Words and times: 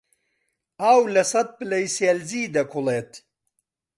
ئاو 0.81 1.01
لە 1.13 1.23
سەد 1.31 1.47
پلەی 1.57 1.85
سیلیزی 1.95 2.51
دەکوڵێت. 2.55 3.11